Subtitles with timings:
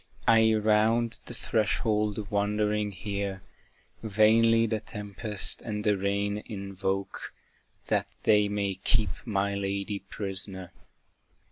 [0.27, 3.43] I round the threshold wandering here,
[4.01, 7.31] Vainly the tempest and the rain invoke,
[7.85, 10.71] That they may keep my lady prisoner.